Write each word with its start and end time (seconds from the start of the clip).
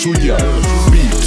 suya. 0.00 0.36
Beef. 0.90 1.19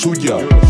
suya. 0.00 0.69